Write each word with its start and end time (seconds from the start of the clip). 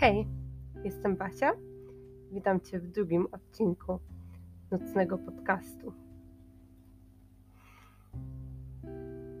Hej, 0.00 0.26
jestem 0.84 1.16
Basia. 1.16 1.52
Witam 2.32 2.60
Cię 2.60 2.80
w 2.80 2.90
drugim 2.90 3.26
odcinku 3.32 3.98
nocnego 4.70 5.18
podcastu. 5.18 5.92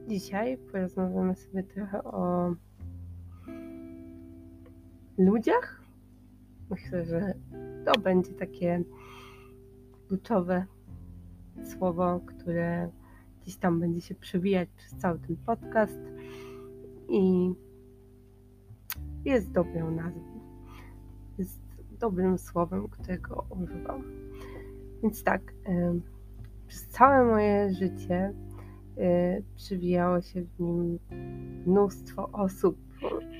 Dzisiaj 0.08 0.58
porozmawiamy 0.58 1.36
sobie 1.36 1.62
trochę 1.62 2.04
o 2.04 2.54
ludziach. 5.18 5.82
Myślę, 6.70 7.04
że 7.04 7.34
to 7.84 8.00
będzie 8.00 8.32
takie 8.32 8.82
kluczowe 10.08 10.66
słowo, 11.64 12.20
które 12.26 12.90
gdzieś 13.42 13.56
tam 13.56 13.80
będzie 13.80 14.00
się 14.00 14.14
przewijać 14.14 14.68
przez 14.76 14.94
cały 14.94 15.18
ten 15.18 15.36
podcast 15.36 16.00
i 17.08 17.52
jest 19.24 19.52
dobrą 19.52 19.90
nazwą. 19.90 20.39
Jest 21.40 21.60
dobrym 22.00 22.38
słowem, 22.38 22.88
którego 22.88 23.44
używam. 23.50 24.02
Więc 25.02 25.24
tak, 25.24 25.42
przez 26.68 26.88
całe 26.88 27.24
moje 27.24 27.72
życie 27.72 28.32
y, 28.98 29.42
przywijało 29.56 30.20
się 30.20 30.42
w 30.42 30.60
nim 30.60 30.98
mnóstwo 31.66 32.28
osób, 32.32 32.76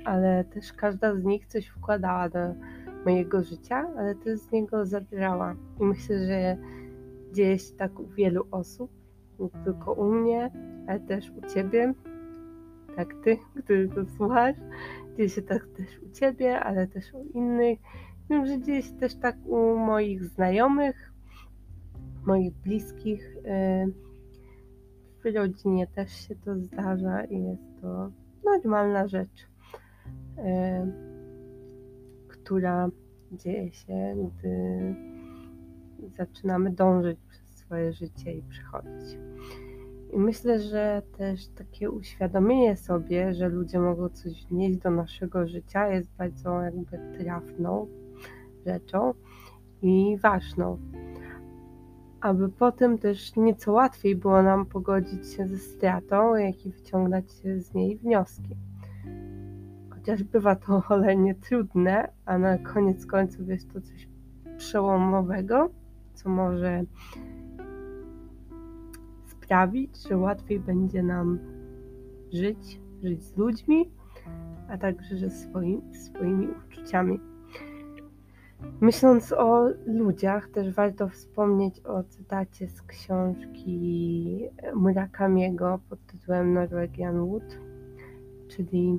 ale 0.04 0.44
też 0.44 0.72
każda 0.72 1.16
z 1.16 1.24
nich 1.24 1.46
coś 1.46 1.66
wkładała 1.66 2.28
do 2.28 2.38
mojego 3.04 3.42
życia, 3.42 3.88
ale 3.98 4.14
też 4.14 4.40
z 4.40 4.52
niego 4.52 4.86
zabierała. 4.86 5.54
I 5.80 5.84
myślę, 5.84 6.26
że 6.26 6.56
dzieje 7.32 7.58
się 7.58 7.74
tak 7.74 8.00
u 8.00 8.06
wielu 8.06 8.46
osób, 8.50 8.90
nie 9.40 9.48
tylko 9.64 9.92
u 9.92 10.12
mnie, 10.12 10.50
ale 10.88 11.00
też 11.00 11.30
u 11.30 11.54
ciebie, 11.54 11.94
tak 12.96 13.14
ty, 13.24 13.38
który 13.64 13.88
to 13.88 14.04
słuchasz, 14.16 14.56
dzieje 15.20 15.30
się 15.30 15.42
tak 15.42 15.66
też 15.66 15.98
u 16.02 16.10
ciebie, 16.10 16.60
ale 16.60 16.86
też 16.86 17.14
u 17.14 17.24
innych. 17.24 17.78
Wiem, 18.30 18.46
że 18.46 18.60
dzieje 18.60 18.82
się 18.82 18.92
też 18.92 19.14
tak 19.14 19.36
u 19.46 19.76
moich 19.76 20.24
znajomych, 20.24 21.12
moich 22.26 22.54
bliskich. 22.54 23.36
Y, 23.36 23.92
w 25.22 25.34
rodzinie 25.34 25.86
też 25.86 26.28
się 26.28 26.36
to 26.36 26.58
zdarza 26.58 27.24
i 27.24 27.42
jest 27.42 27.80
to 27.80 28.10
normalna 28.44 29.08
rzecz, 29.08 29.42
y, 29.42 30.42
która 32.28 32.88
dzieje 33.32 33.72
się, 33.72 34.30
gdy 34.38 34.94
zaczynamy 36.16 36.70
dążyć 36.70 37.18
przez 37.28 37.56
swoje 37.56 37.92
życie 37.92 38.32
i 38.32 38.42
przechodzić. 38.42 39.18
I 40.12 40.18
myślę, 40.18 40.60
że 40.60 41.02
też 41.18 41.48
takie 41.48 41.90
uświadomienie 41.90 42.76
sobie, 42.76 43.34
że 43.34 43.48
ludzie 43.48 43.78
mogą 43.78 44.08
coś 44.08 44.46
wnieść 44.46 44.78
do 44.78 44.90
naszego 44.90 45.46
życia, 45.46 45.88
jest 45.88 46.10
bardzo 46.16 46.62
jakby 46.62 46.98
trafną 47.18 47.86
rzeczą 48.66 49.14
i 49.82 50.18
ważną. 50.22 50.78
Aby 52.20 52.48
potem 52.48 52.98
też 52.98 53.36
nieco 53.36 53.72
łatwiej 53.72 54.16
było 54.16 54.42
nam 54.42 54.66
pogodzić 54.66 55.32
się 55.32 55.46
ze 55.46 55.58
stratą, 55.58 56.34
jak 56.34 56.66
i 56.66 56.70
wyciągnąć 56.70 57.30
z 57.58 57.74
niej 57.74 57.96
wnioski. 57.96 58.56
Chociaż 59.90 60.22
bywa 60.22 60.56
to 60.56 60.80
cholernie 60.88 61.34
trudne, 61.34 62.12
a 62.24 62.38
na 62.38 62.58
koniec 62.58 63.06
końców 63.06 63.48
jest 63.48 63.72
to 63.72 63.80
coś 63.80 64.08
przełomowego, 64.56 65.70
co 66.14 66.28
może 66.28 66.84
sprawić, 69.50 70.08
że 70.08 70.16
łatwiej 70.16 70.60
będzie 70.60 71.02
nam 71.02 71.38
żyć, 72.32 72.80
żyć 73.02 73.22
z 73.22 73.36
ludźmi, 73.36 73.90
a 74.68 74.78
także 74.78 75.16
ze 75.16 75.30
swoim, 75.30 75.94
swoimi 75.94 76.48
uczuciami. 76.48 77.20
Myśląc 78.80 79.32
o 79.32 79.68
ludziach, 79.86 80.48
też 80.48 80.74
warto 80.74 81.08
wspomnieć 81.08 81.80
o 81.80 82.02
cytacie 82.04 82.68
z 82.68 82.82
książki 82.82 84.40
Murakamiego 84.74 85.80
pod 85.88 86.06
tytułem 86.06 86.54
Norwegian 86.54 87.26
Wood, 87.26 87.58
czyli 88.48 88.98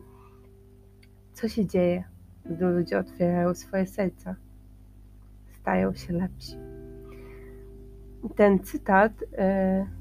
co 1.34 1.48
się 1.48 1.66
dzieje, 1.66 2.04
gdy 2.46 2.66
ludzie 2.66 3.00
otwierają 3.00 3.54
swoje 3.54 3.86
serca, 3.86 4.36
stają 5.62 5.94
się 5.94 6.14
lepsi. 6.14 6.56
Ten 8.36 8.60
cytat 8.60 9.22
y, 9.22 10.01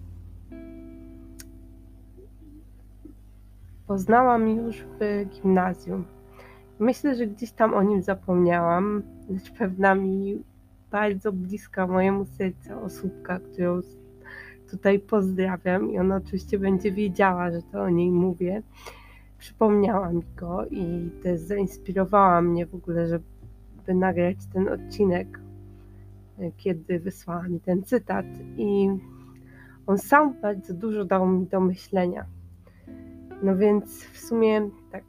poznałam 3.90 4.48
już 4.48 4.76
w 4.76 5.24
gimnazjum. 5.30 6.04
Myślę, 6.78 7.14
że 7.14 7.26
gdzieś 7.26 7.52
tam 7.52 7.74
o 7.74 7.82
nim 7.82 8.02
zapomniałam, 8.02 9.02
lecz 9.28 9.50
pewna 9.50 9.94
mi 9.94 10.42
bardzo 10.90 11.32
bliska 11.32 11.86
mojemu 11.86 12.24
sercu 12.24 12.84
osóbka, 12.84 13.40
którą 13.40 13.80
tutaj 14.70 14.98
pozdrawiam 14.98 15.92
i 15.92 15.98
ona 15.98 16.16
oczywiście 16.16 16.58
będzie 16.58 16.92
wiedziała, 16.92 17.50
że 17.50 17.62
to 17.62 17.82
o 17.82 17.88
niej 17.88 18.10
mówię. 18.10 18.62
Przypomniała 19.38 20.12
mi 20.12 20.22
go 20.36 20.66
i 20.66 21.10
też 21.22 21.40
zainspirowała 21.40 22.42
mnie 22.42 22.66
w 22.66 22.74
ogóle, 22.74 23.06
żeby 23.06 23.94
nagrać 23.94 24.36
ten 24.52 24.68
odcinek, 24.68 25.40
kiedy 26.56 27.00
wysłała 27.00 27.42
mi 27.42 27.60
ten 27.60 27.82
cytat 27.82 28.26
i 28.56 28.88
on 29.86 29.98
sam 29.98 30.34
bardzo 30.42 30.74
dużo 30.74 31.04
dał 31.04 31.26
mi 31.26 31.46
do 31.46 31.60
myślenia. 31.60 32.39
No 33.42 33.56
więc 33.56 34.04
w 34.04 34.18
sumie 34.18 34.70
tak, 34.90 35.04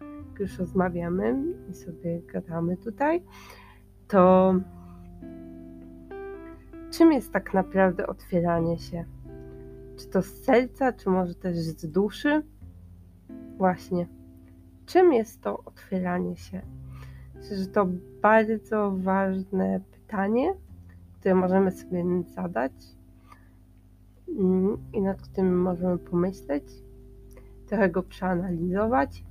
jak 0.00 0.40
już 0.40 0.58
rozmawiamy 0.58 1.36
i 1.70 1.74
sobie 1.74 2.20
gadamy 2.32 2.76
tutaj, 2.76 3.22
to 4.08 4.54
czym 6.90 7.12
jest 7.12 7.32
tak 7.32 7.54
naprawdę 7.54 8.06
otwieranie 8.06 8.78
się? 8.78 9.04
Czy 9.96 10.06
to 10.06 10.22
z 10.22 10.44
serca, 10.44 10.92
czy 10.92 11.10
może 11.10 11.34
też 11.34 11.56
z 11.56 11.90
duszy? 11.90 12.42
Właśnie. 13.56 14.06
Czym 14.86 15.12
jest 15.12 15.40
to 15.42 15.58
otwieranie 15.64 16.36
się? 16.36 16.62
Myślę, 17.34 17.56
że 17.56 17.66
to 17.66 17.88
bardzo 18.22 18.92
ważne 18.96 19.80
pytanie, 19.92 20.54
które 21.20 21.34
możemy 21.34 21.70
sobie 21.70 22.04
zadać 22.34 22.72
mm, 24.28 24.78
i 24.92 25.02
nad 25.02 25.22
którym 25.22 25.62
możemy 25.62 25.98
pomyśleć 25.98 26.64
trochę 27.66 27.90
go 27.90 28.02
przeanalizować. 28.02 29.24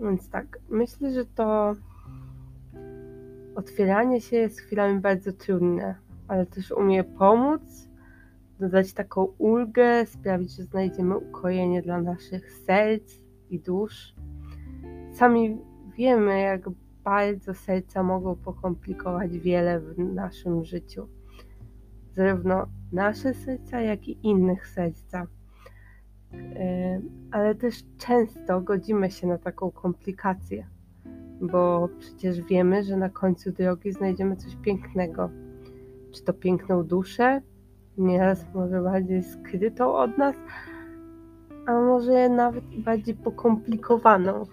Więc 0.00 0.30
tak, 0.30 0.58
myślę, 0.68 1.12
że 1.12 1.24
to 1.24 1.76
otwieranie 3.54 4.20
się 4.20 4.36
jest 4.36 4.60
chwilami 4.60 5.00
bardzo 5.00 5.32
trudne, 5.32 5.94
ale 6.28 6.46
też 6.46 6.72
umie 6.72 7.04
pomóc, 7.04 7.88
dodać 8.60 8.92
taką 8.92 9.24
ulgę, 9.38 10.06
sprawić, 10.06 10.56
że 10.56 10.62
znajdziemy 10.62 11.16
ukojenie 11.16 11.82
dla 11.82 12.00
naszych 12.00 12.52
serc 12.52 13.14
i 13.50 13.60
dusz. 13.60 14.14
Sami 15.12 15.58
wiemy, 15.96 16.40
jak 16.40 16.68
bardzo 17.04 17.54
serca 17.54 18.02
mogą 18.02 18.36
pokomplikować 18.36 19.38
wiele 19.38 19.80
w 19.80 19.98
naszym 19.98 20.64
życiu. 20.64 21.08
Zarówno 22.16 22.66
nasze 22.92 23.34
serca, 23.34 23.80
jak 23.80 24.08
i 24.08 24.18
innych 24.22 24.66
serca 24.66 25.26
ale 27.30 27.54
też 27.54 27.82
często 27.98 28.60
godzimy 28.60 29.10
się 29.10 29.26
na 29.26 29.38
taką 29.38 29.70
komplikację, 29.70 30.66
bo 31.40 31.88
przecież 31.98 32.40
wiemy, 32.40 32.84
że 32.84 32.96
na 32.96 33.10
końcu 33.10 33.52
drogi 33.52 33.92
znajdziemy 33.92 34.36
coś 34.36 34.56
pięknego. 34.56 35.30
Czy 36.12 36.24
to 36.24 36.32
piękną 36.32 36.84
duszę, 36.84 37.42
nieraz 37.98 38.46
może 38.54 38.82
bardziej 38.82 39.22
skrytą 39.22 39.94
od 39.94 40.18
nas, 40.18 40.36
a 41.66 41.80
może 41.80 42.28
nawet 42.28 42.64
bardziej 42.84 43.14
pokomplikowaną. 43.14 44.44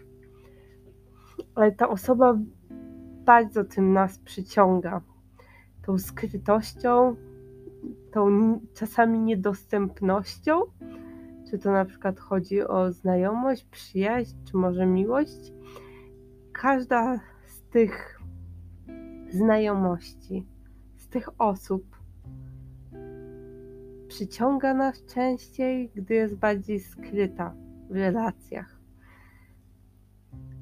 Ale 1.56 1.72
ta 1.72 1.90
osoba 1.90 2.38
bardzo 3.26 3.64
tym 3.64 3.94
nas 3.94 4.20
przyciąga. 4.20 5.02
Tą 5.86 6.00
skrytością, 6.00 7.16
tą 8.12 8.60
czasami 8.74 9.20
niedostępnością 9.20 10.62
czy 11.54 11.60
to 11.60 11.72
na 11.72 11.86
przykład 11.86 12.20
chodzi 12.20 12.62
o 12.62 12.92
znajomość, 12.92 13.66
przyjaźń, 13.66 14.36
czy 14.46 14.58
może 14.58 14.86
miłość? 14.86 15.54
Każda 16.52 17.20
z 17.46 17.62
tych 17.62 18.22
znajomości, 19.30 20.48
z 20.98 21.08
tych 21.08 21.42
osób 21.42 21.84
przyciąga 24.08 24.74
nas 24.74 25.06
częściej, 25.06 25.92
gdy 25.96 26.14
jest 26.14 26.36
bardziej 26.36 26.80
skryta 26.80 27.56
w 27.90 27.96
relacjach. 27.96 28.80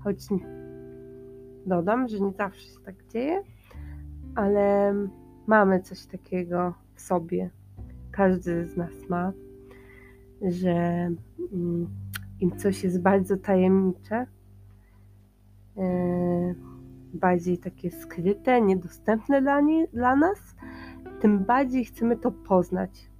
Choć 0.03 0.17
dodam, 1.65 2.07
że 2.07 2.19
nie 2.19 2.31
zawsze 2.31 2.61
się 2.61 2.79
tak 2.85 2.95
dzieje, 3.07 3.43
ale 4.35 4.93
mamy 5.47 5.81
coś 5.81 6.05
takiego 6.05 6.73
w 6.93 7.01
sobie. 7.01 7.49
Każdy 8.11 8.65
z 8.65 8.77
nas 8.77 9.09
ma 9.09 9.33
że 10.41 10.71
mm, 11.53 11.87
im 12.39 12.57
coś 12.57 12.83
jest 12.83 13.01
bardzo 13.01 13.37
tajemnicze, 13.37 14.25
e, 15.77 16.55
bardziej 17.13 17.57
takie 17.57 17.91
skryte, 17.91 18.61
niedostępne 18.61 19.41
dla, 19.41 19.61
nie, 19.61 19.87
dla 19.87 20.15
nas, 20.15 20.55
tym 21.19 21.39
bardziej 21.39 21.85
chcemy 21.85 22.17
to 22.17 22.31
poznać. 22.31 23.11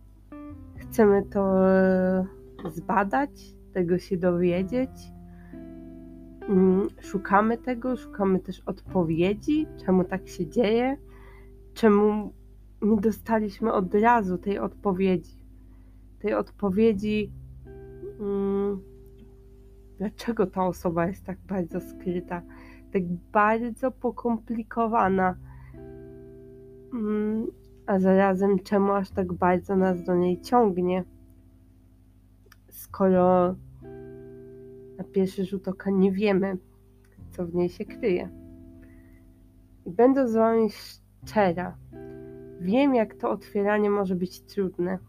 Chcemy 0.77 1.23
to 1.23 1.69
e, 1.69 2.25
zbadać, 2.69 3.55
tego 3.73 3.99
się 3.99 4.17
dowiedzieć. 4.17 4.91
Mm, 6.49 6.87
szukamy 7.01 7.57
tego, 7.57 7.97
szukamy 7.97 8.39
też 8.39 8.59
odpowiedzi, 8.65 9.67
czemu 9.85 10.03
tak 10.03 10.27
się 10.27 10.47
dzieje, 10.47 10.97
czemu 11.73 12.33
nie 12.81 12.97
dostaliśmy 13.01 13.73
od 13.73 13.95
razu 13.95 14.37
tej 14.37 14.59
odpowiedzi. 14.59 15.40
Tej 16.21 16.33
odpowiedzi, 16.33 17.31
mm, 18.19 18.81
dlaczego 19.97 20.47
ta 20.47 20.65
osoba 20.65 21.07
jest 21.07 21.25
tak 21.25 21.37
bardzo 21.47 21.81
skryta, 21.81 22.41
tak 22.91 23.03
bardzo 23.31 23.91
pokomplikowana, 23.91 25.35
mm, 26.93 27.47
a 27.85 27.99
zarazem 27.99 28.59
czemu 28.59 28.91
aż 28.91 29.09
tak 29.09 29.33
bardzo 29.33 29.75
nas 29.75 30.03
do 30.03 30.15
niej 30.15 30.41
ciągnie, 30.41 31.03
skoro 32.69 33.55
na 34.97 35.03
pierwszy 35.11 35.45
rzut 35.45 35.67
oka 35.67 35.89
nie 35.89 36.11
wiemy, 36.11 36.57
co 37.31 37.45
w 37.45 37.55
niej 37.55 37.69
się 37.69 37.85
kryje. 37.85 38.29
I 39.85 39.91
będąc 39.91 40.31
z 40.31 40.35
Wami 40.35 40.69
szczera, 40.69 41.77
wiem, 42.59 42.95
jak 42.95 43.15
to 43.15 43.29
otwieranie 43.29 43.89
może 43.89 44.15
być 44.15 44.41
trudne, 44.41 44.99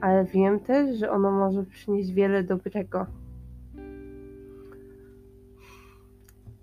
ale 0.00 0.24
wiem 0.24 0.60
też, 0.60 0.98
że 0.98 1.10
ono 1.10 1.30
może 1.30 1.64
przynieść 1.64 2.12
wiele 2.12 2.42
dobrego. 2.42 3.06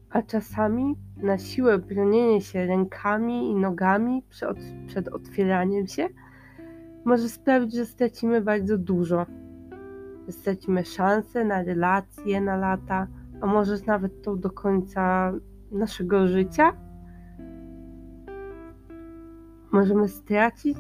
A 0.10 0.22
czasami 0.22 0.96
na 1.18 1.38
siłę 1.38 1.78
bronienie 1.78 2.42
się 2.42 2.66
rękami 2.66 3.52
i 3.52 3.56
nogami 3.56 4.24
przed, 4.88 5.08
otwieraniem 5.08 5.88
się 5.88 6.10
może 7.06 7.30
sprawić, 7.30 7.74
że 7.74 7.86
stracimy 7.86 8.42
bardzo 8.42 8.78
dużo. 8.78 9.26
Stracimy 10.30 10.86
szansę 10.86 11.46
na 11.46 11.64
relacje 11.64 12.42
na 12.42 12.58
lata, 12.58 13.08
a 13.42 13.46
może 13.46 13.76
nawet 13.88 14.22
to 14.22 14.36
do 14.36 14.50
końca 14.50 15.34
naszego 15.72 16.28
życia. 16.28 16.74
Możemy 19.72 20.08
stracić, 20.08 20.78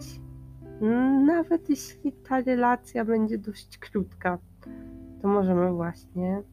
nawet 1.25 1.69
jeśli 1.69 2.11
ta 2.11 2.41
relacja 2.41 3.05
będzie 3.05 3.37
dość 3.37 3.77
krótka, 3.77 4.37
to 5.21 5.27
możemy 5.27 5.71
właśnie 5.71 6.43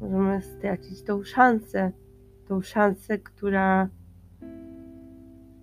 możemy 0.00 0.42
stracić 0.42 1.02
tą 1.02 1.24
szansę, 1.24 1.92
tą 2.48 2.62
szansę, 2.62 3.18
która 3.18 3.88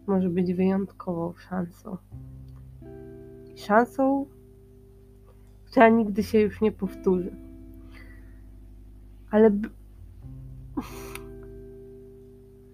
może 0.08 0.30
być 0.30 0.54
wyjątkową 0.54 1.34
szansą. 1.34 1.98
Szansą, 3.56 4.26
która 5.66 5.90
nigdy 5.90 6.24
się 6.24 6.40
już 6.40 6.62
nie 6.62 6.72
powtórzy. 6.72 7.36
Ale. 9.32 9.52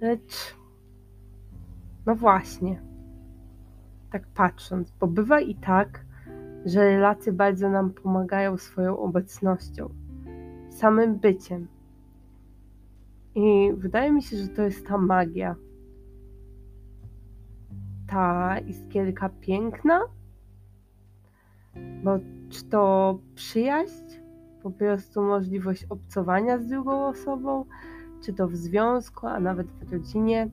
Lecz. 0.02 0.56
No 2.06 2.16
właśnie. 2.16 2.93
Tak 4.14 4.28
patrząc, 4.28 4.92
bo 5.00 5.08
bywa 5.08 5.40
i 5.40 5.56
tak, 5.56 6.06
że 6.66 6.80
relacje 6.80 7.34
bardzo 7.34 7.70
nam 7.70 7.92
pomagają 7.92 8.58
swoją 8.58 8.98
obecnością 8.98 9.90
samym 10.70 11.16
byciem. 11.16 11.68
I 13.36 13.72
wydaje 13.78 14.12
mi 14.12 14.24
się, 14.24 14.38
że 14.38 14.48
to 14.48 14.62
jest 14.62 14.88
ta 14.88 14.98
magia. 14.98 15.56
Ta 18.08 18.58
iskierka 18.60 19.30
piękna, 19.30 20.02
bo 22.04 22.20
czy 22.50 22.66
to 22.66 23.20
przyjaźń, 23.36 24.06
po 24.64 24.72
prostu 24.72 25.22
możliwość 25.22 25.86
obcowania 25.90 26.58
z 26.58 26.68
drugą 26.68 27.06
osobą, 27.06 27.66
czy 28.22 28.34
to 28.34 28.48
w 28.48 28.56
związku, 28.56 29.28
a 29.28 29.40
nawet 29.40 29.68
w 29.68 29.94
rodzinie, 29.94 30.50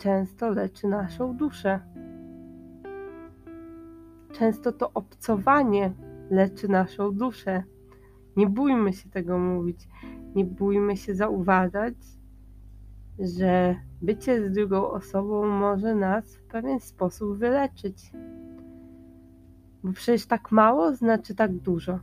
często 0.00 0.50
leczy 0.50 0.88
naszą 0.88 1.36
duszę. 1.36 1.80
Często 4.32 4.72
to 4.72 4.90
obcowanie 4.94 5.92
leczy 6.30 6.68
naszą 6.68 7.12
duszę. 7.12 7.62
Nie 8.36 8.46
bójmy 8.46 8.92
się 8.92 9.10
tego 9.10 9.38
mówić. 9.38 9.88
Nie 10.34 10.44
bójmy 10.44 10.96
się 10.96 11.14
zauważać, 11.14 11.94
że 13.18 13.76
bycie 14.02 14.48
z 14.48 14.52
drugą 14.52 14.90
osobą 14.90 15.46
może 15.46 15.94
nas 15.94 16.36
w 16.36 16.42
pewien 16.42 16.80
sposób 16.80 17.38
wyleczyć. 17.38 18.12
Bo 19.82 19.92
przecież 19.92 20.26
tak 20.26 20.52
mało 20.52 20.94
znaczy 20.94 21.34
tak 21.34 21.52
dużo. 21.52 21.98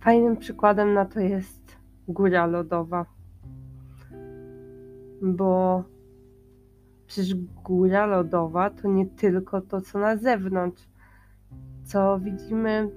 Fajnym 0.00 0.36
przykładem 0.36 0.94
na 0.94 1.04
to 1.04 1.20
jest 1.20 1.76
góra 2.08 2.46
lodowa. 2.46 3.15
Bo 5.22 5.84
przecież 7.06 7.34
góra 7.64 8.06
lodowa 8.06 8.70
to 8.70 8.88
nie 8.88 9.06
tylko 9.06 9.60
to, 9.60 9.80
co 9.80 9.98
na 9.98 10.16
zewnątrz 10.16 10.88
co 11.86 12.20
widzimy, 12.20 12.90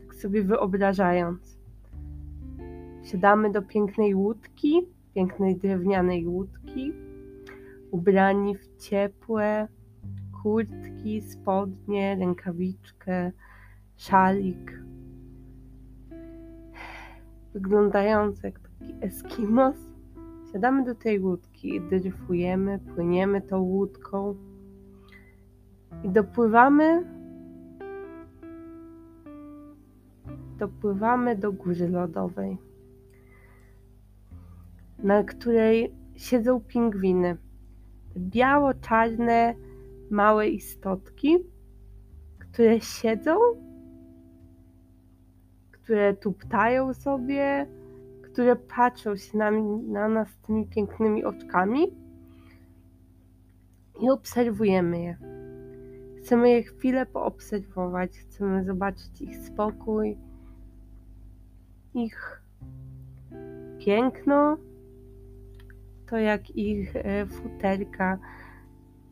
tak 0.00 0.14
sobie 0.14 0.42
wyobrażając. 0.42 1.58
Siadamy 3.02 3.52
do 3.52 3.62
pięknej 3.62 4.14
łódki, 4.14 4.86
pięknej 5.14 5.56
drewnianej 5.56 6.26
łódki, 6.26 6.92
ubrani 7.90 8.56
w 8.56 8.76
ciepłe 8.76 9.68
kurtki, 10.42 11.22
spodnie, 11.22 12.16
rękawiczkę, 12.20 13.32
szalik. 13.96 14.82
Wyglądający 17.54 18.46
jak 18.46 18.58
taki 18.58 18.94
eskimos. 19.00 19.93
Siadamy 20.54 20.84
do 20.84 20.94
tej 20.94 21.20
łódki, 21.20 21.80
dryfujemy, 21.80 22.78
płyniemy 22.78 23.42
tą 23.42 23.60
łódką 23.62 24.34
i 26.04 26.08
dopływamy 26.08 27.04
dopływamy 30.58 31.36
do 31.36 31.52
góry 31.52 31.88
lodowej, 31.88 32.58
na 34.98 35.24
której 35.24 35.94
siedzą 36.16 36.60
pingwiny. 36.60 37.36
Biało-czarne, 38.16 39.54
małe 40.10 40.48
istotki, 40.48 41.38
które 42.38 42.80
siedzą, 42.80 43.38
które 45.70 46.14
tuptają 46.16 46.94
sobie, 46.94 47.66
które 48.34 48.56
patrzą 48.56 49.16
się 49.16 49.38
na, 49.38 49.50
na 49.88 50.08
nas 50.08 50.28
tymi 50.46 50.66
pięknymi 50.66 51.24
oczkami 51.24 51.86
i 54.00 54.10
obserwujemy 54.10 55.02
je. 55.02 55.16
Chcemy 56.18 56.50
je 56.50 56.62
chwilę 56.62 57.06
poobserwować, 57.06 58.18
chcemy 58.18 58.64
zobaczyć 58.64 59.20
ich 59.20 59.36
spokój, 59.36 60.16
ich 61.94 62.42
piękno, 63.78 64.56
to 66.06 66.16
jak 66.18 66.50
ich 66.50 66.96
e, 66.96 67.26
futerka 67.26 68.18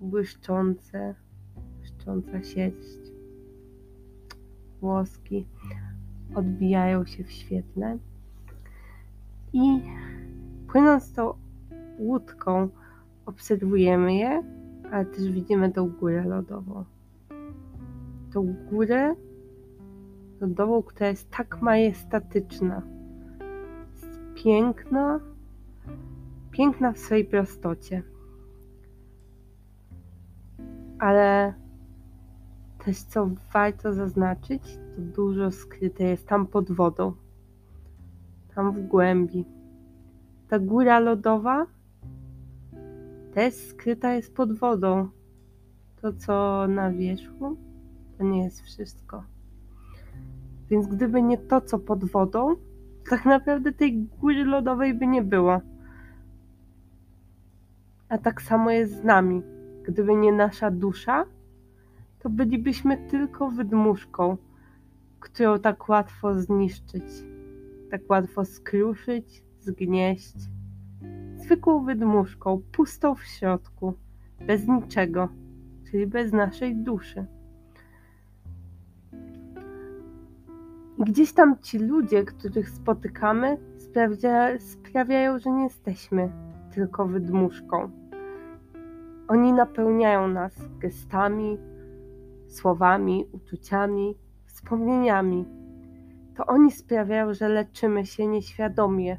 błyszczące, 0.00 1.14
błyszcząca 1.76 2.42
sierść, 2.42 2.98
włoski 4.80 5.46
odbijają 6.34 7.06
się 7.06 7.24
w 7.24 7.30
świetle. 7.32 7.98
I 9.52 9.82
płynąc 10.68 11.12
tą 11.12 11.35
łódką, 11.99 12.68
obserwujemy 13.26 14.14
je, 14.14 14.42
ale 14.92 15.06
też 15.06 15.30
widzimy 15.30 15.73
tą 15.73 15.88
górę 15.90 16.25
lodową. 16.25 16.85
Tą 18.32 18.54
górę, 18.71 19.14
lodową, 20.40 20.82
która 20.82 21.09
jest 21.09 21.30
tak 21.30 21.62
majestatyczna. 21.62 22.82
Jest 23.92 24.21
piękna, 24.35 25.21
piękna 26.50 26.92
w 26.92 26.99
swojej 26.99 27.25
prostocie. 27.25 28.02
Ale 30.99 31.54
też 32.85 33.02
co 33.02 33.30
warto 33.52 33.92
zaznaczyć, 33.92 34.62
to 34.97 35.02
dużo 35.02 35.50
skryte 35.50 36.04
jest 36.04 36.26
tam 36.26 36.47
pod 36.47 36.73
wodą, 36.73 37.12
tam 38.54 38.73
w 38.73 38.87
głębi. 38.87 39.44
Ta 40.49 40.59
góra 40.59 40.99
lodowa 40.99 41.66
też 43.35 43.54
skryta 43.54 44.14
jest 44.14 44.35
pod 44.35 44.52
wodą. 44.52 45.09
To, 46.02 46.12
co 46.12 46.66
na 46.68 46.90
wierzchu, 46.90 47.56
to 48.18 48.25
nie 48.25 48.44
jest 48.44 48.62
wszystko 48.62 49.25
Więc 50.71 50.87
gdyby 50.87 51.23
nie 51.23 51.38
to, 51.38 51.61
co 51.61 51.78
pod 51.78 52.04
wodą, 52.04 52.56
tak 53.11 53.25
naprawdę 53.25 53.73
tej 53.73 54.02
góry 54.02 54.44
lodowej 54.44 54.94
by 54.94 55.06
nie 55.06 55.23
było. 55.23 55.61
A 58.09 58.18
tak 58.18 58.42
samo 58.42 58.71
jest 58.71 58.97
z 58.97 59.04
nami. 59.04 59.42
Gdyby 59.82 60.14
nie 60.14 60.32
nasza 60.32 60.71
dusza, 60.71 61.25
to 62.18 62.30
bylibyśmy 62.30 62.97
tylko 62.97 63.50
wydmuszką, 63.50 64.37
którą 65.21 65.59
tak 65.59 65.88
łatwo 65.88 66.40
zniszczyć, 66.40 67.04
tak 67.92 68.11
łatwo 68.11 68.44
skruszyć, 68.44 69.44
zgnieść. 69.61 70.34
Zwykłą 71.37 71.84
wydmuszką, 71.84 72.62
pustą 72.72 73.14
w 73.14 73.25
środku, 73.25 73.94
bez 74.46 74.68
niczego, 74.68 75.28
czyli 75.90 76.06
bez 76.06 76.32
naszej 76.32 76.76
duszy. 76.76 77.26
Gdzieś 80.99 81.32
tam 81.32 81.58
ci 81.58 81.78
ludzie, 81.78 82.25
których 82.25 82.70
spotykamy, 82.70 83.58
sprawia, 83.78 84.58
sprawiają, 84.58 85.38
że 85.38 85.50
nie 85.50 85.62
jesteśmy 85.62 86.32
tylko 86.75 87.06
wydmuszką. 87.06 87.90
Oni 89.28 89.52
napełniają 89.52 90.28
nas 90.28 90.54
gestami, 90.78 91.58
słowami, 92.49 93.26
uczuciami, 93.32 94.18
wspomnieniami. 94.44 95.62
To 96.36 96.46
oni 96.46 96.72
sprawiają, 96.72 97.34
że 97.34 97.48
leczymy 97.48 98.06
się 98.06 98.26
nieświadomie. 98.26 99.18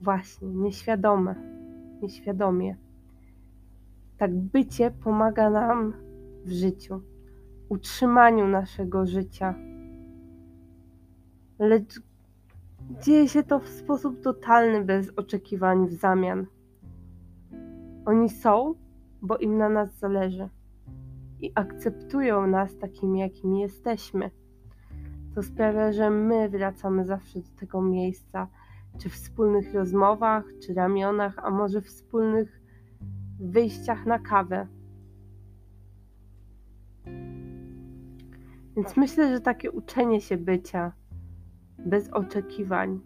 Właśnie, 0.00 0.48
nieświadome, 0.48 1.34
nieświadomie. 2.02 2.76
Tak 4.18 4.34
bycie 4.34 4.90
pomaga 4.90 5.50
nam 5.50 5.92
w 6.44 6.50
życiu 6.50 7.00
utrzymaniu 7.68 8.48
naszego 8.48 9.06
życia. 9.06 9.54
Lecz 11.58 12.00
dzieje 13.02 13.28
się 13.28 13.42
to 13.42 13.58
w 13.58 13.68
sposób 13.68 14.20
totalny, 14.20 14.84
bez 14.84 15.12
oczekiwań 15.16 15.88
w 15.88 15.92
zamian. 15.92 16.46
Oni 18.06 18.28
są, 18.28 18.74
bo 19.22 19.36
im 19.36 19.58
na 19.58 19.68
nas 19.68 19.98
zależy 19.98 20.48
i 21.40 21.52
akceptują 21.54 22.46
nas 22.46 22.78
takimi, 22.78 23.20
jakimi 23.20 23.60
jesteśmy. 23.60 24.30
To 25.34 25.42
sprawia, 25.42 25.92
że 25.92 26.10
my 26.10 26.48
wracamy 26.48 27.04
zawsze 27.04 27.40
do 27.40 27.60
tego 27.60 27.82
miejsca, 27.82 28.48
czy 28.98 29.08
w 29.08 29.12
wspólnych 29.12 29.74
rozmowach, 29.74 30.44
czy 30.62 30.74
ramionach, 30.74 31.38
a 31.38 31.50
może 31.50 31.80
w 31.80 31.86
wspólnych 31.86 32.60
wyjściach 33.40 34.06
na 34.06 34.18
kawę. 34.18 34.66
Więc 38.76 38.96
myślę, 38.96 39.34
że 39.34 39.40
takie 39.40 39.70
uczenie 39.70 40.20
się 40.20 40.36
bycia 40.36 40.92
bez 41.78 42.12
oczekiwań, 42.12 43.00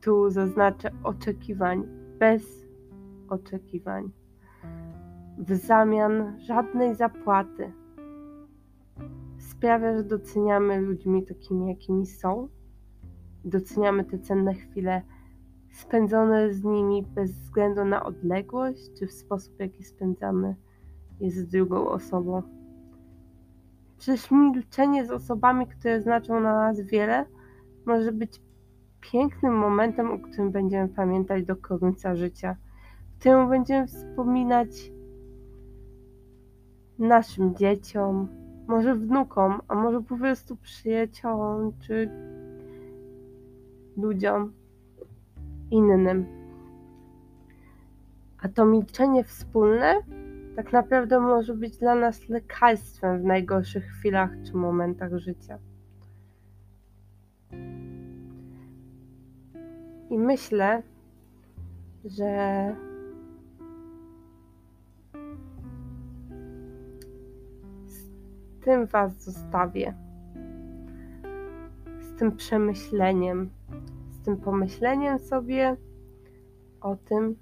tu 0.00 0.30
zaznaczę 0.30 0.90
oczekiwań, 1.02 1.86
bez 2.18 2.66
oczekiwań, 3.28 4.10
w 5.40 5.54
zamian 5.54 6.40
żadnej 6.40 6.94
zapłaty, 6.94 7.72
sprawia, 9.38 9.96
że 9.96 10.04
doceniamy 10.04 10.80
ludźmi 10.80 11.26
takimi, 11.26 11.68
jakimi 11.68 12.06
są, 12.06 12.48
doceniamy 13.44 14.04
te 14.04 14.18
cenne 14.18 14.54
chwile 14.54 15.02
spędzone 15.72 16.54
z 16.54 16.64
nimi 16.64 17.02
bez 17.02 17.30
względu 17.30 17.84
na 17.84 18.04
odległość, 18.04 18.92
czy 18.98 19.06
w 19.06 19.12
sposób, 19.12 19.60
jaki 19.60 19.84
spędzamy 19.84 20.56
je 21.20 21.30
z 21.30 21.48
drugą 21.48 21.88
osobą. 21.88 22.42
Przecież 23.98 24.30
milczenie 24.30 25.06
z 25.06 25.10
osobami, 25.10 25.66
które 25.66 26.02
znaczą 26.02 26.40
na 26.40 26.54
nas 26.54 26.80
wiele, 26.80 27.26
może 27.86 28.12
być 28.12 28.42
pięknym 29.00 29.58
momentem, 29.58 30.10
o 30.10 30.18
którym 30.18 30.50
będziemy 30.50 30.88
pamiętać 30.88 31.44
do 31.44 31.56
końca 31.56 32.14
życia, 32.14 32.56
w 33.16 33.20
którym 33.20 33.48
będziemy 33.48 33.86
wspominać 33.86 34.92
naszym 37.00 37.54
dzieciom, 37.54 38.28
może 38.66 38.94
wnukom, 38.94 39.60
a 39.68 39.74
może 39.74 40.02
po 40.02 40.16
prostu 40.16 40.56
przyjaciołom 40.56 41.72
czy 41.80 42.10
ludziom 43.96 44.52
innym. 45.70 46.26
A 48.42 48.48
to 48.48 48.64
milczenie 48.64 49.24
wspólne 49.24 49.94
tak 50.56 50.72
naprawdę 50.72 51.20
może 51.20 51.54
być 51.54 51.78
dla 51.78 51.94
nas 51.94 52.28
lekarstwem 52.28 53.20
w 53.20 53.24
najgorszych 53.24 53.84
chwilach 53.84 54.30
czy 54.46 54.56
momentach 54.56 55.18
życia. 55.18 55.58
I 60.10 60.18
myślę, 60.18 60.82
że 62.04 62.76
tym 68.60 68.86
Was 68.86 69.22
zostawię. 69.22 69.94
Z 72.00 72.18
tym 72.18 72.36
przemyśleniem, 72.36 73.50
z 74.10 74.24
tym 74.24 74.36
pomyśleniem 74.36 75.18
sobie 75.18 75.76
o 76.80 76.96
tym, 76.96 77.36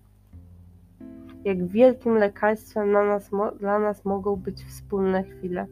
jak 1.44 1.66
wielkim 1.66 2.14
lekarstwem 2.14 2.88
dla 2.88 3.04
nas, 3.04 3.30
dla 3.58 3.78
nas 3.78 4.04
mogą 4.04 4.36
być 4.36 4.64
wspólne 4.64 5.24
chwile. 5.24 5.66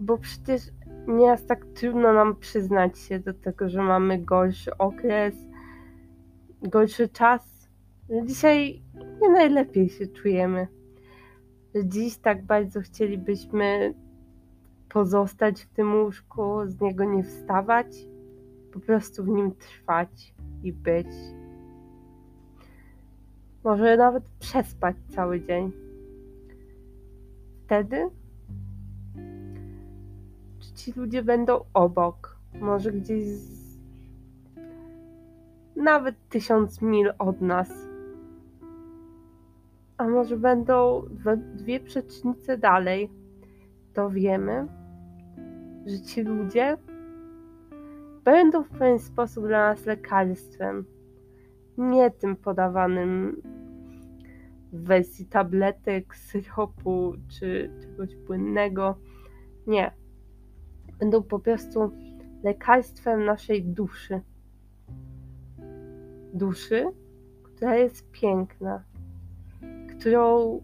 Bo 0.00 0.18
przecież 0.18 0.62
nie 1.08 1.26
jest 1.26 1.48
tak 1.48 1.66
trudno 1.66 2.12
nam 2.12 2.36
przyznać 2.36 2.98
się 2.98 3.18
do 3.18 3.34
tego, 3.34 3.68
że 3.68 3.82
mamy 3.82 4.18
gorszy 4.18 4.78
okres, 4.78 5.34
gorszy 6.62 7.08
czas. 7.08 7.59
Dzisiaj 8.24 8.82
nie 9.22 9.28
najlepiej 9.28 9.88
się 9.88 10.06
czujemy. 10.06 10.68
Że 11.74 11.86
dziś 11.86 12.16
tak 12.16 12.44
bardzo 12.44 12.80
chcielibyśmy 12.80 13.94
pozostać 14.88 15.62
w 15.62 15.68
tym 15.68 15.94
łóżku, 15.94 16.42
z 16.66 16.80
niego 16.80 17.04
nie 17.04 17.22
wstawać 17.22 17.86
po 18.72 18.80
prostu 18.80 19.24
w 19.24 19.28
nim 19.28 19.52
trwać 19.54 20.34
i 20.62 20.72
być. 20.72 21.06
Może 23.64 23.96
nawet 23.96 24.24
przespać 24.38 24.96
cały 25.14 25.40
dzień. 25.40 25.72
Wtedy 27.64 28.10
czy 30.60 30.72
ci 30.74 30.92
ludzie 30.96 31.22
będą 31.22 31.64
obok, 31.74 32.38
może 32.60 32.92
gdzieś 32.92 33.24
z... 33.24 33.78
nawet 35.76 36.28
tysiąc 36.28 36.82
mil 36.82 37.12
od 37.18 37.40
nas. 37.40 37.89
A 40.00 40.08
może 40.08 40.36
będą 40.36 41.02
dwie, 41.54 41.80
przecznice 41.80 42.58
dalej, 42.58 43.10
to 43.92 44.10
wiemy, 44.10 44.66
że 45.86 46.00
ci 46.00 46.22
ludzie 46.22 46.76
będą 48.24 48.62
w 48.62 48.68
pewien 48.68 48.98
sposób 48.98 49.46
dla 49.46 49.58
nas 49.58 49.86
lekarstwem. 49.86 50.84
Nie 51.78 52.10
tym 52.10 52.36
podawanym 52.36 53.42
w 54.72 54.84
wersji 54.84 55.26
tabletek, 55.26 56.16
syropu 56.16 57.12
czy 57.28 57.70
czegoś 57.80 58.16
płynnego. 58.26 58.98
Nie. 59.66 59.92
Będą 60.98 61.22
po 61.22 61.38
prostu 61.38 61.90
lekarstwem 62.42 63.24
naszej 63.24 63.64
duszy. 63.64 64.20
Duszy, 66.34 66.86
która 67.42 67.76
jest 67.76 68.10
piękna, 68.10 68.89
którą 70.00 70.60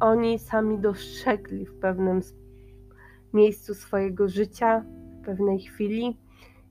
oni 0.00 0.38
sami 0.38 0.78
dostrzegli 0.78 1.66
w 1.66 1.74
pewnym 1.74 2.20
miejscu 3.32 3.74
swojego 3.74 4.28
życia, 4.28 4.84
pewnej 5.24 5.60
chwili 5.60 6.18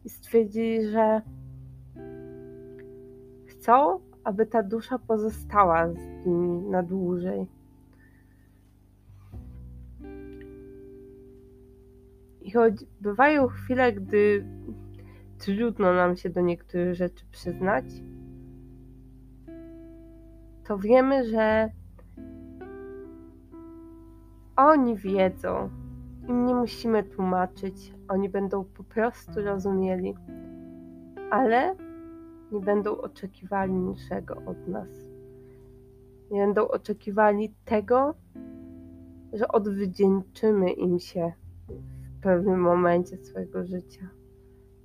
i 0.06 0.10
stwierdzili, 0.10 0.88
że 0.88 1.22
chcą, 3.46 4.00
aby 4.24 4.46
ta 4.46 4.64
dusza 4.64 5.00
pozostała 5.00 5.94
z 5.94 6.26
nimi 6.26 6.62
na 6.70 6.84
dłużej. 6.84 7.48
I 12.42 12.52
choć 12.52 12.86
bywają 13.02 13.48
chwile, 13.48 13.94
gdy 13.94 14.46
trudno 15.38 15.94
nam 15.94 16.18
się 16.18 16.30
do 16.30 16.42
niektórych 16.42 16.96
rzeczy 16.96 17.26
przyznać, 17.32 17.86
to 20.70 20.78
wiemy, 20.78 21.26
że 21.26 21.70
oni 24.56 24.96
wiedzą, 24.96 25.70
im 26.28 26.46
nie 26.46 26.56
musimy 26.56 27.04
tłumaczyć, 27.04 27.94
oni 28.08 28.30
będą 28.30 28.64
po 28.64 28.84
prostu 28.84 29.42
rozumieli. 29.42 30.16
Ale 31.32 31.76
nie 32.52 32.60
będą 32.60 32.98
oczekiwali 32.98 33.74
niczego 33.74 34.36
od 34.46 34.68
nas. 34.68 34.88
Nie 36.32 36.42
będą 36.42 36.68
oczekiwali 36.68 37.54
tego, 37.66 38.14
że 39.34 39.48
odwdzięczymy 39.48 40.72
im 40.72 41.00
się 41.00 41.34
w 42.18 42.22
pewnym 42.22 42.60
momencie 42.60 43.18
swojego 43.18 43.66
życia. 43.66 44.10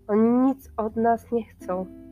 Oni 0.09 0.29
nic 0.29 0.71
od 0.77 0.97
nas 0.97 1.33
nie 1.33 1.45
chcą. 1.45 2.04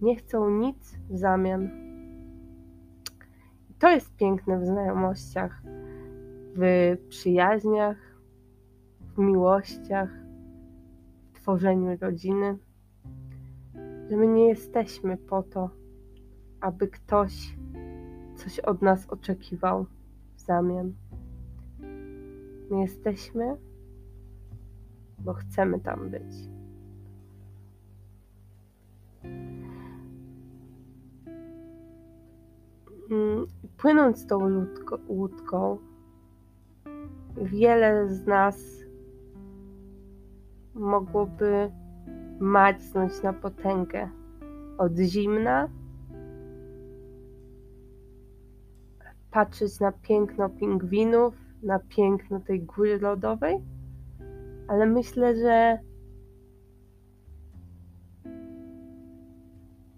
Nie 0.00 0.16
chcą 0.16 0.50
nic 0.50 0.98
w 1.10 1.16
zamian. 1.16 1.70
To 3.78 3.90
jest 3.90 4.16
piękne 4.16 4.58
w 4.58 4.66
znajomościach, 4.66 5.62
w 6.54 6.96
przyjaźniach, 7.08 7.96
w 9.00 9.18
miłościach, 9.18 10.10
w 11.32 11.40
tworzeniu 11.40 11.96
rodziny, 12.00 12.58
że 14.10 14.16
my 14.16 14.26
nie 14.26 14.48
jesteśmy 14.48 15.16
po 15.16 15.42
to, 15.42 15.70
aby 16.60 16.88
ktoś 16.88 17.56
coś 18.36 18.60
od 18.60 18.82
nas 18.82 19.06
oczekiwał 19.08 19.86
w 20.36 20.40
zamian. 20.40 20.92
My 22.70 22.80
jesteśmy, 22.80 23.56
bo 25.18 25.32
chcemy 25.34 25.80
tam 25.80 26.10
być. 26.10 26.55
Płynąc 33.76 34.26
tą 34.26 34.66
łódką, 35.08 35.78
wiele 37.36 38.08
z 38.08 38.26
nas 38.26 38.56
mogłoby 40.74 41.70
macnąć 42.40 43.22
na 43.22 43.32
potęgę. 43.32 44.08
Od 44.78 44.96
zimna, 44.98 45.68
patrzeć 49.30 49.80
na 49.80 49.92
piękno 49.92 50.48
pingwinów, 50.48 51.34
na 51.62 51.78
piękno 51.78 52.40
tej 52.40 52.62
góry 52.62 52.98
lodowej, 52.98 53.60
ale 54.68 54.86
myślę, 54.86 55.36
że 55.36 55.78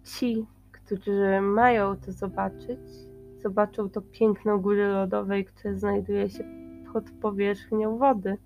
ci, 0.04 0.46
którzy 0.72 1.40
mają 1.40 1.96
to 1.96 2.12
zobaczyć, 2.12 3.07
zobaczą 3.42 3.90
to 3.90 4.02
piękno 4.02 4.58
góry 4.58 4.88
lodowej, 4.88 5.44
które 5.44 5.76
znajduje 5.76 6.30
się 6.30 6.44
pod 6.92 7.10
powierzchnią 7.10 7.98
wody. 7.98 8.36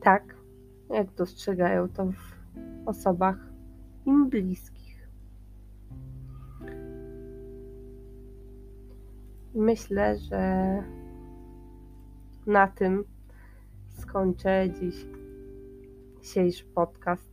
Tak, 0.00 0.34
jak 0.90 1.12
dostrzegają 1.12 1.88
to 1.88 2.06
w 2.06 2.34
osobach 2.86 3.36
im 4.06 4.28
bliskich. 4.28 5.08
Myślę, 9.54 10.18
że 10.18 10.82
na 12.46 12.66
tym 12.66 13.04
skończę 13.88 14.68
dziś 14.80 15.06
dzisiejszy 16.20 16.64
podcast 16.64 17.30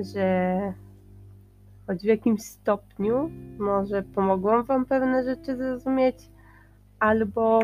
że 0.00 0.72
choć 1.86 2.02
w 2.02 2.04
jakimś 2.04 2.42
stopniu 2.42 3.30
może 3.58 4.02
pomogłam 4.02 4.64
Wam 4.64 4.84
pewne 4.86 5.24
rzeczy 5.24 5.56
zrozumieć, 5.56 6.30
albo 6.98 7.60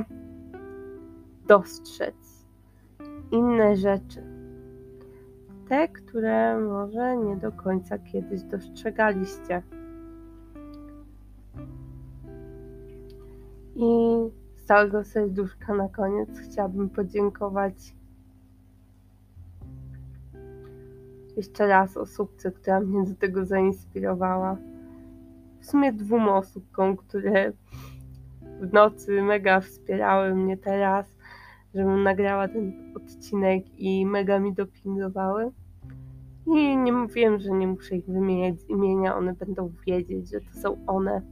dostrzec 1.47 2.47
inne 3.31 3.77
rzeczy. 3.77 4.23
Te, 5.69 5.89
które 5.89 6.61
może 6.61 7.17
nie 7.17 7.37
do 7.37 7.53
końca 7.53 7.99
kiedyś 7.99 8.43
dostrzegaliście. 8.43 9.63
I 13.75 13.85
z 14.57 14.65
całego 14.65 15.05
serduszka 15.05 15.75
na 15.75 15.89
koniec 15.89 16.29
chciałabym 16.39 16.91
podziękować 16.91 17.75
jeszcze 21.39 21.67
raz 21.67 21.97
osobce, 21.97 22.53
która 22.53 22.81
mnie 22.81 23.05
do 23.05 23.15
tego 23.15 23.45
zainspirowała. 23.45 24.57
W 25.61 25.67
sumie 25.67 25.93
dwóm 25.93 26.29
osóbkom, 26.29 26.97
które 26.97 27.53
w 28.61 28.73
nocy 28.73 29.23
mega 29.23 29.61
wspierały 29.61 30.35
mnie 30.35 30.57
teraz, 30.57 31.17
żebym 31.75 32.03
nagrała 32.03 32.49
ten 32.49 32.93
odcinek 32.97 33.65
i 33.77 34.07
mega 34.07 34.39
mi 34.41 34.55
dopingowały. 34.55 35.51
I 36.47 36.77
nie 36.77 36.93
mówiłem, 36.93 37.39
że 37.39 37.51
nie 37.51 37.67
muszę 37.67 37.97
ich 37.97 38.07
wymieniać 38.07 38.61
z 38.61 38.69
imienia, 38.71 39.17
one 39.17 39.35
będą 39.35 39.73
wiedzieć, 39.87 40.31
że 40.31 40.41
to 40.41 40.61
są 40.61 40.87
one. 40.87 41.23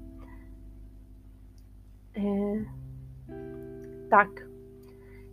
E, 2.16 2.22
tak. 4.10 4.48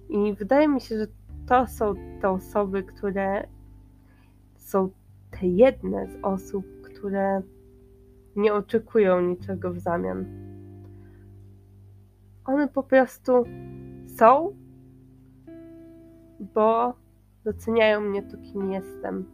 I 0.09 0.33
wydaje 0.33 0.67
mi 0.67 0.81
się, 0.81 0.97
że 0.97 1.07
to 1.47 1.67
są 1.67 1.93
te 2.21 2.29
osoby, 2.29 2.83
które 2.83 3.47
są 4.63 4.89
te 5.31 5.47
jedne 5.47 6.07
z 6.07 6.17
osób, 6.21 6.65
które 6.83 7.41
nie 8.35 8.53
oczekują 8.53 9.21
niczego 9.21 9.73
w 9.73 9.79
zamian. 9.79 10.25
One 12.45 12.67
po 12.67 12.83
prostu 12.83 13.43
są, 14.07 14.55
bo 16.39 16.93
doceniają 17.43 18.01
mnie 18.01 18.23
to, 18.23 18.37
kim 18.37 18.71
jestem. 18.71 19.25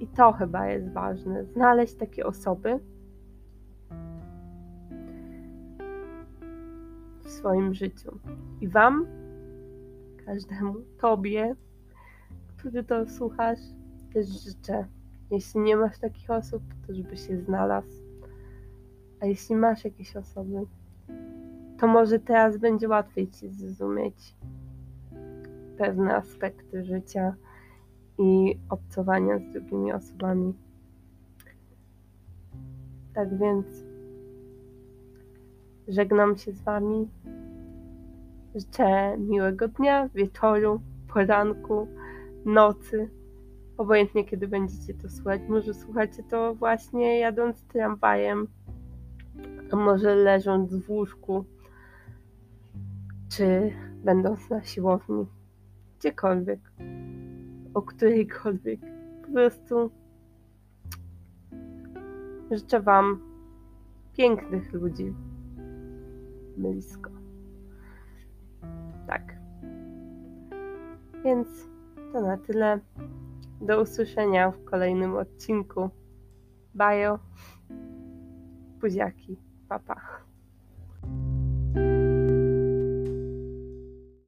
I 0.00 0.06
to 0.06 0.32
chyba 0.32 0.66
jest 0.66 0.92
ważne. 0.92 1.44
Znaleźć 1.44 1.94
takie 1.94 2.26
osoby 2.26 2.78
w 7.20 7.30
swoim 7.30 7.74
życiu. 7.74 8.18
I 8.60 8.68
Wam, 8.68 9.06
każdemu, 10.26 10.74
Tobie, 11.00 11.54
który 12.56 12.84
to 12.84 13.06
słuchasz, 13.06 13.58
też 14.14 14.26
życzę. 14.26 14.86
Jeśli 15.30 15.60
nie 15.60 15.76
masz 15.76 15.98
takich 15.98 16.30
osób, 16.30 16.62
to 16.86 16.94
żeby 16.94 17.16
się 17.16 17.38
znalazł. 17.38 18.02
A 19.20 19.26
jeśli 19.26 19.56
masz 19.56 19.84
jakieś 19.84 20.16
osoby, 20.16 20.66
to 21.78 21.86
może 21.86 22.18
teraz 22.18 22.56
będzie 22.56 22.88
łatwiej 22.88 23.30
ci 23.30 23.48
zrozumieć 23.48 24.34
pewne 25.78 26.16
aspekty 26.16 26.84
życia 26.84 27.34
i 28.18 28.58
obcowania 28.68 29.38
z 29.38 29.52
drugimi 29.52 29.92
osobami. 29.92 30.54
Tak 33.14 33.38
więc 33.38 33.66
żegnam 35.88 36.36
się 36.36 36.52
z 36.52 36.60
Wami. 36.60 37.08
Życzę 38.54 39.18
miłego 39.18 39.68
dnia, 39.68 40.08
wieczoru, 40.14 40.80
poranku 41.08 41.88
nocy, 42.46 43.10
obojętnie 43.76 44.24
kiedy 44.24 44.48
będziecie 44.48 44.94
to 44.94 45.08
słuchać. 45.08 45.40
Może 45.48 45.74
słuchacie 45.74 46.22
to 46.22 46.54
właśnie 46.54 47.18
jadąc 47.18 47.62
tramwajem, 47.62 48.48
a 49.72 49.76
może 49.76 50.14
leżąc 50.14 50.74
w 50.74 50.90
łóżku, 50.90 51.44
czy 53.28 53.72
będąc 54.04 54.50
na 54.50 54.62
siłowni, 54.62 55.26
gdziekolwiek, 55.98 56.60
o 57.74 57.82
którejkolwiek. 57.82 58.80
Po 59.26 59.32
prostu 59.32 59.90
życzę 62.50 62.80
Wam 62.80 63.20
pięknych 64.16 64.72
ludzi 64.72 65.14
blisko. 66.56 67.10
Tak. 69.06 69.36
Więc 71.24 71.48
to 72.16 72.22
na 72.22 72.36
tyle. 72.36 72.80
Do 73.60 73.80
usłyszenia 73.82 74.50
w 74.50 74.64
kolejnym 74.64 75.16
odcinku. 75.16 75.90
Bajo. 76.74 77.18
Buziaki. 78.80 79.36
Papa. 79.68 80.15